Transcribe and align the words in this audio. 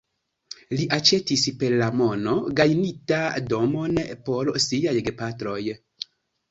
Li 0.79 0.87
aĉetis, 0.97 1.43
per 1.63 1.75
la 1.83 1.91
mono 1.99 2.35
gajnita, 2.61 3.21
domon 3.55 3.97
por 4.31 4.55
siaj 4.69 4.97
gepatroj. 5.11 5.63